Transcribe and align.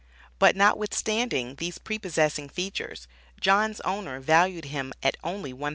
But 0.39 0.55
notwithstanding 0.55 1.57
these 1.57 1.77
prepossessing 1.77 2.49
features, 2.49 3.07
John's 3.39 3.81
owner 3.81 4.19
valued 4.19 4.65
him 4.65 4.93
at 5.03 5.15
only 5.23 5.53
$1,000. 5.53 5.69